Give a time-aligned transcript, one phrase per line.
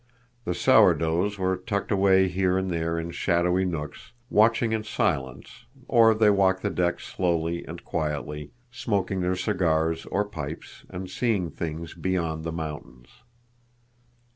[0.45, 5.67] The sour doughs were tucked away here and there in shadowy nooks, watching in silence,
[5.87, 11.51] or they walked the deck slowly and quietly, smoking their cigars or pipes, and seeing
[11.51, 13.09] things beyond the mountains.